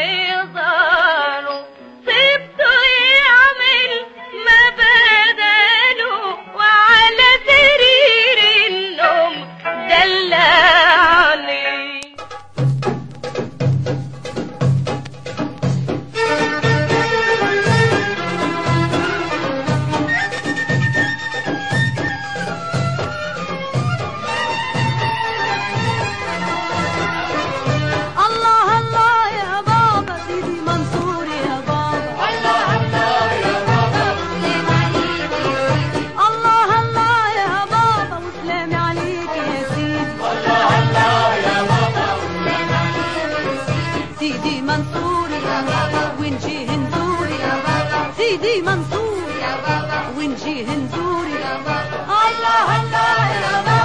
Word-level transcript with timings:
hail 0.00 0.39
سيدي 44.30 44.62
منصور 44.62 45.30
ونجي 46.20 46.66
بابا. 47.66 48.12
سيدي 48.16 48.62
منصور 48.62 49.30
ونجي 50.18 50.66
يا 51.28 51.54
بابا. 51.66 51.98
الله 52.22 52.66
الله 52.80 53.26
يا 53.42 53.62
بابا. 53.66 53.79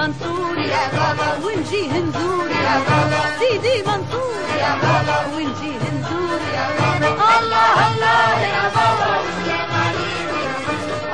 منصور 0.00 0.58
يا 0.58 0.84
بابا 0.96 1.28
ونجي 1.46 1.90
هنزور 1.90 2.48
يا 2.50 2.74
بابا؟ 2.88 3.22
سيدي 3.38 3.76
منصور 3.86 4.40
يا 4.60 4.72
بابا 4.82 5.18
ونجي 5.36 5.72
هنزور 5.84 6.40
يا 6.54 6.66
بابا؟ 6.78 7.08
الله 7.38 7.72
الله 7.88 8.40
يا 8.54 8.62
بابا. 8.76 9.10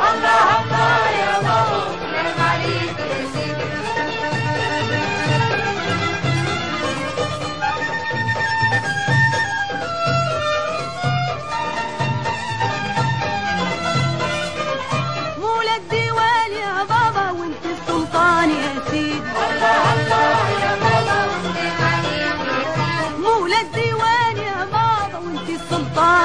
الله 0.08 0.46
الله 0.60 0.75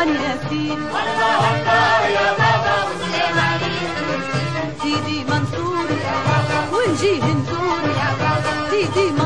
سلطان 0.01 0.15
يا 0.15 0.38
سيدي 0.50 0.77
سيدي 4.81 5.24
منصور 5.30 5.86
ونجي 6.74 7.21
هندور 7.21 7.81
سيدي 8.69 9.09
منصور 9.12 9.20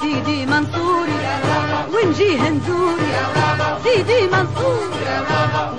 سيدي 0.00 0.46
منصور 0.46 1.06
ونجي 1.94 2.38
هنزور 2.38 2.98
سيدي 3.84 4.26
منصور 4.26 4.90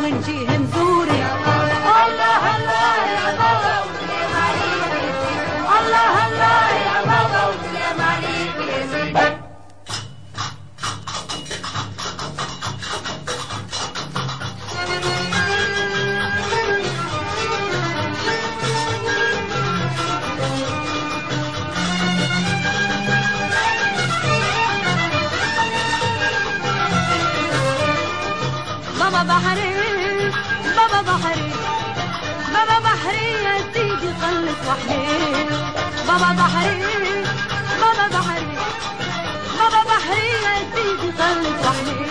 ونجي 0.04 0.48
هنزور 0.48 1.08
الله 2.06 2.42
الله 2.56 2.96
يا 3.16 3.30
بابا 3.40 3.76
الله 5.80 6.23
بابا 36.14 36.34
بحري 36.34 37.24
بابا 37.82 38.08
بحري 38.18 38.58
بابا 39.60 39.82
بحري 39.90 40.28
يا 40.46 40.56
سيدي 40.76 41.12
خلص 41.18 41.66
وحدي 41.68 42.03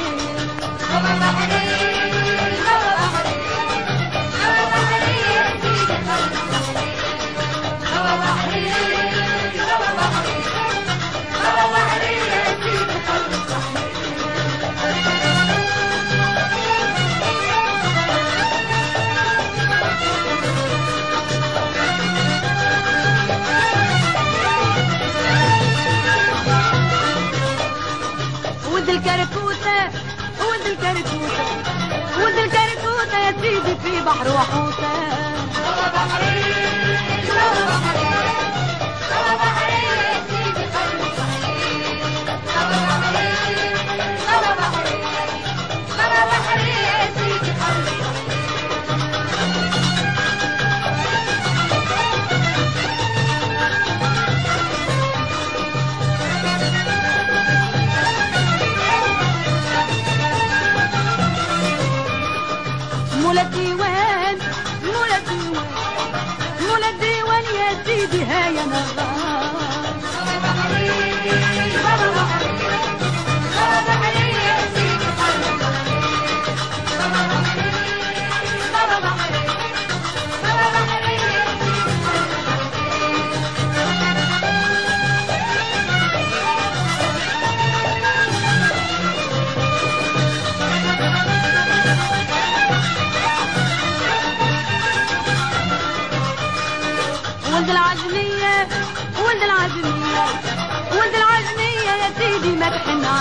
سيدي 34.24 34.71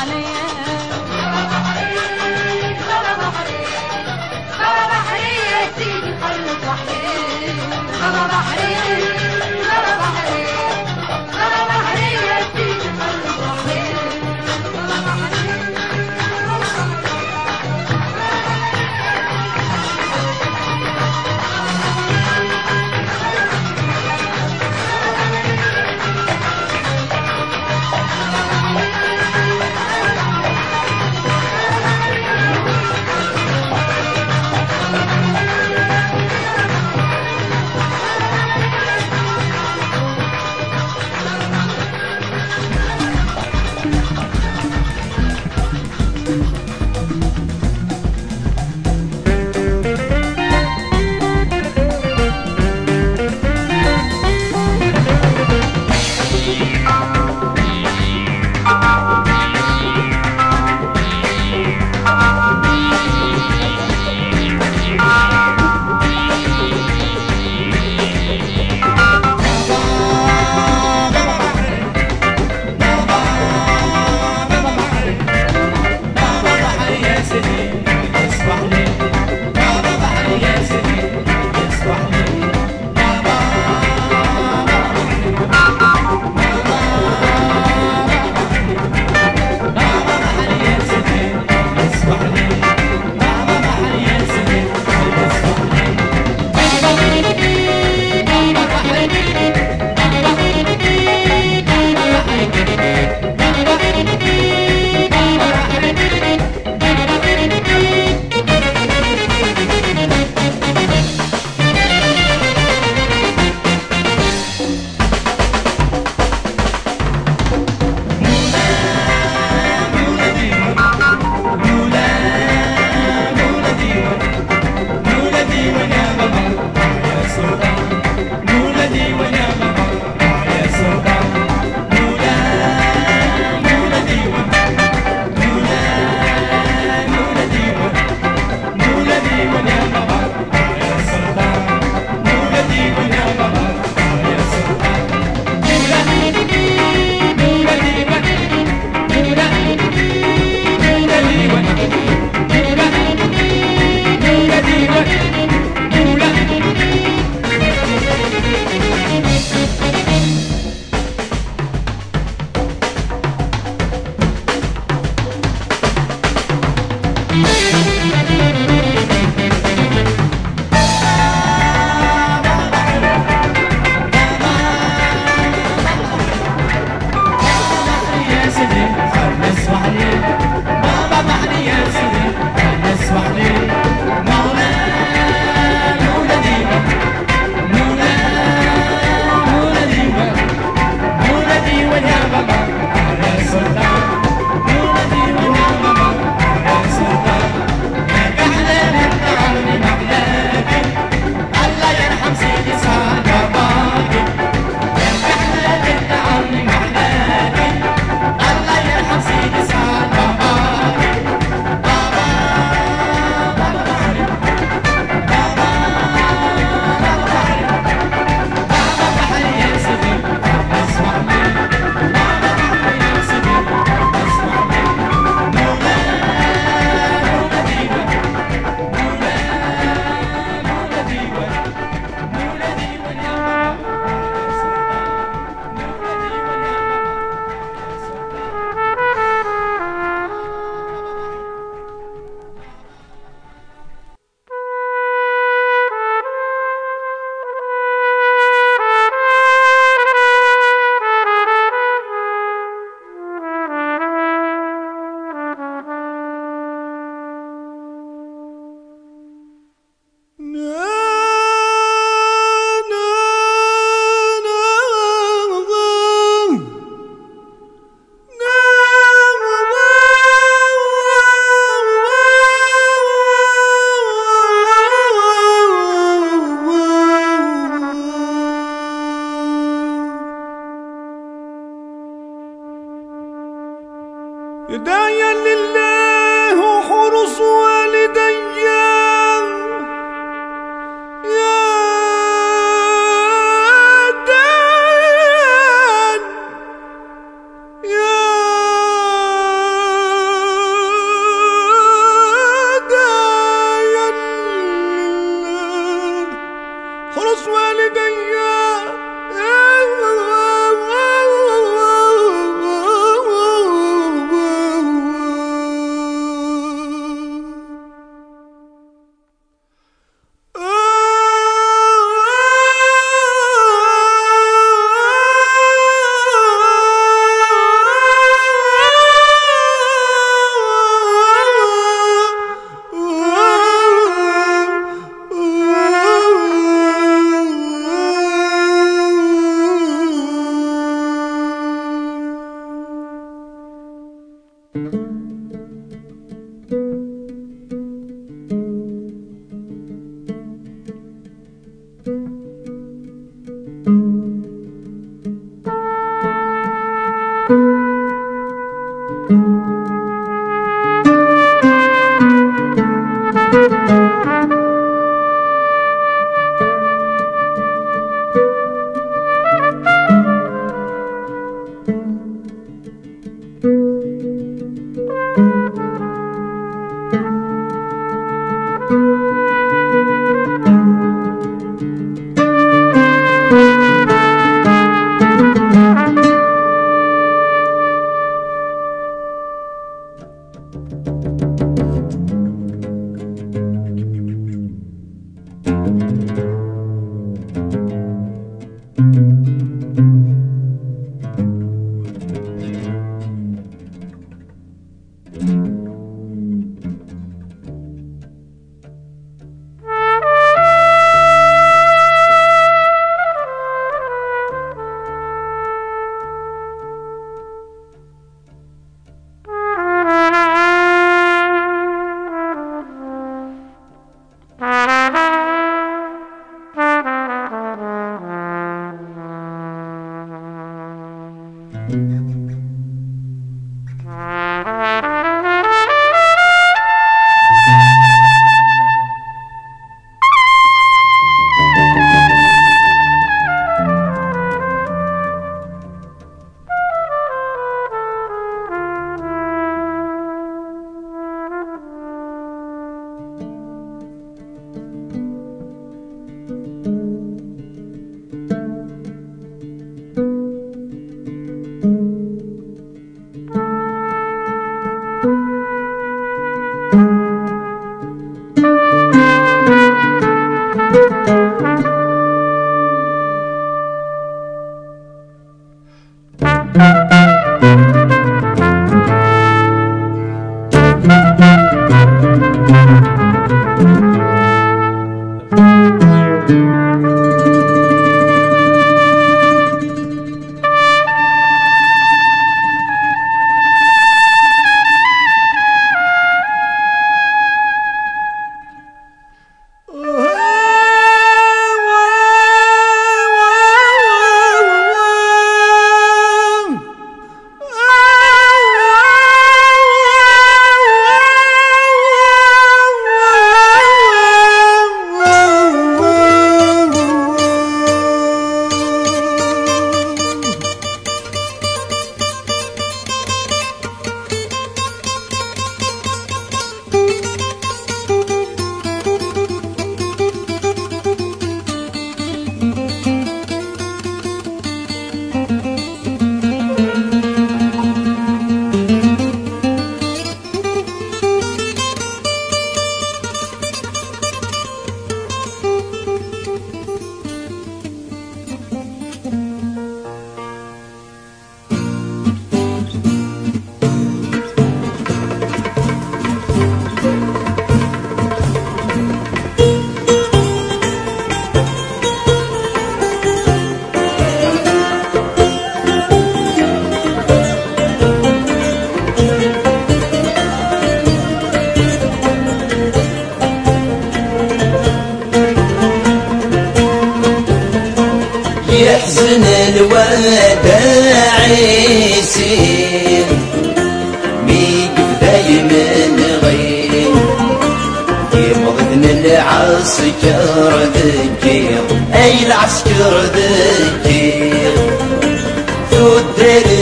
ما 0.01 1.41
تحن 1.51 1.69
عليا 1.69 2.73
بابا 2.89 3.13
بحري 3.21 3.65
بابا 4.59 4.83
بحري 4.91 5.29
يا 5.51 5.71
سيدي 5.77 6.11
خلص 6.21 6.63
وحدي 6.67 7.53
بابا 8.01 8.27
بحري 8.27 9.00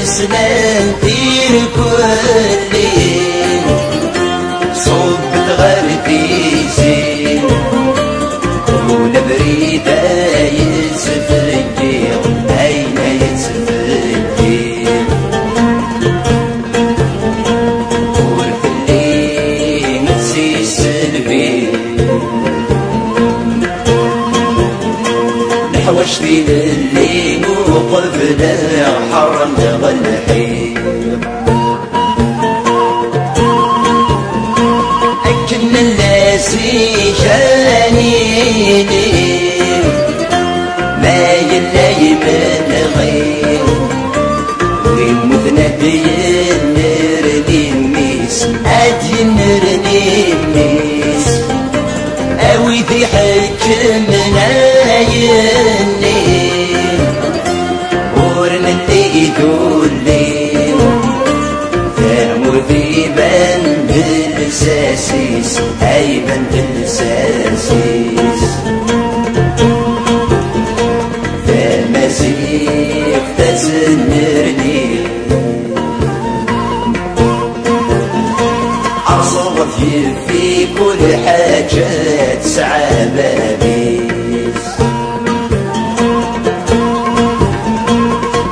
تدرس 0.08 0.20
ننتير 0.20 1.64
كل 1.76 2.77
الساسيس 65.49 65.83
أي 65.83 66.19
بند 66.19 66.65
الساسيس 66.83 68.43
فالمسيح 71.47 73.19
تزنرني 73.37 74.83
أصوت 79.07 79.67
في 80.27 80.67
كل 80.79 81.15
حاجة 81.25 81.89
تسعى 82.43 83.05
بابيس 83.15 84.63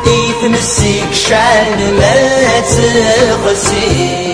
يتمسك 0.07 1.13
شعر 1.13 1.77
ما 1.99 2.15
تغسيل 2.59 4.26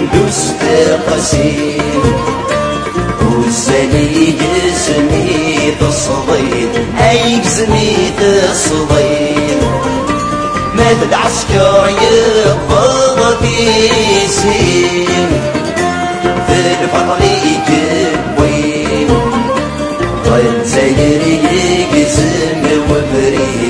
يقم 0.00 0.18
دوست 0.18 0.62
قسيم 1.10 2.02
والسلي 3.22 4.34
جسمي 4.40 5.74
تصضيد 5.80 6.68
أي 7.10 7.38
جسمي 7.40 7.96
تصضيد 8.18 9.60
ماذا 10.74 11.04
العسكر 11.08 11.88
يقبض 12.02 13.36
بيسين 13.42 15.28
في 16.46 16.52
الفضل 16.52 17.24
يجبوين 17.44 19.08
ضل 20.26 20.64
زير 20.64 21.22
يقسم 21.92 22.62
وبريد 22.90 23.69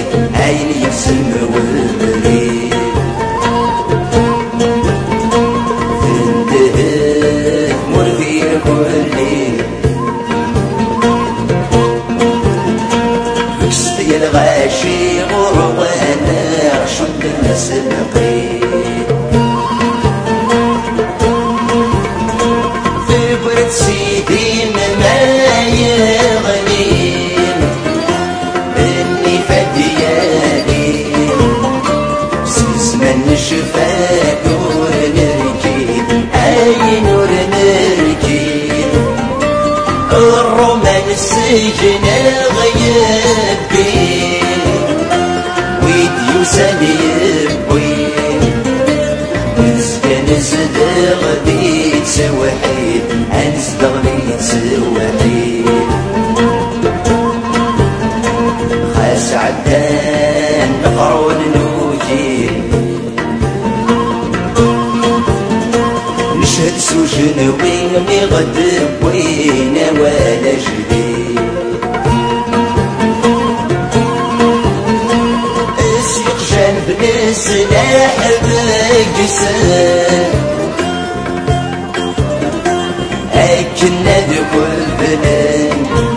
سوتي. 54.50 55.64
خاس 58.94 59.32
عدان 59.32 60.70
نفر 60.84 61.14
ونوجي. 61.24 62.50
نشهد 66.40 66.76
سجن 66.78 67.38
وين 67.62 67.92
غد 68.32 68.58
وين 69.02 69.76
ولا 70.00 70.52
جديد 70.64 71.40
اسيق 75.78 76.38
جنب 76.50 76.88
نسلاح 77.00 78.16
بجسد. 78.44 80.49
كنا 83.80 84.20
ذي 84.28 84.38
قلبنا 84.38 86.09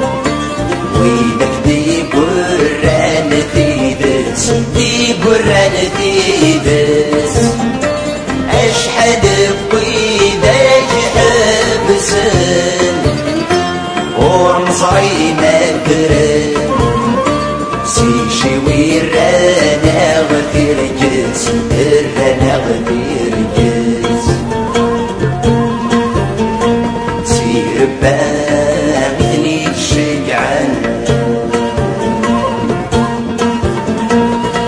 باغني 28.01 29.59
شجعان. 29.89 30.71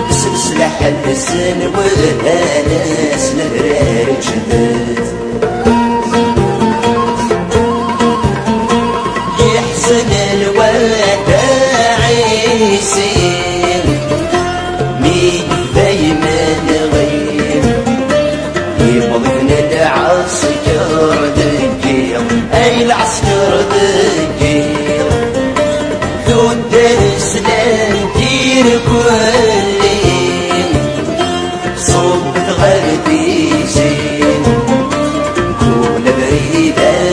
سلسلة 0.09 0.67
حد 0.67 1.05
السن 1.07 1.59
وهنا 1.67 2.39
ناس 2.69 3.25
جدال 4.25 4.94
Lady 36.25 36.71
there. 36.71 37.04